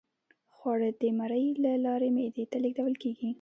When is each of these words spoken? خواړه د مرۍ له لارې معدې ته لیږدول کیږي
خواړه 0.55 0.89
د 1.01 1.03
مرۍ 1.19 1.47
له 1.63 1.71
لارې 1.85 2.09
معدې 2.15 2.45
ته 2.51 2.57
لیږدول 2.63 2.95
کیږي 3.03 3.29